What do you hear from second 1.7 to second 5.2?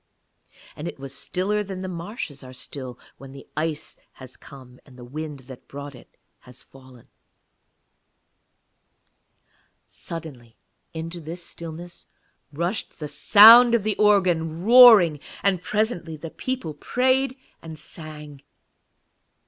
the marshes are still when the ice has come and the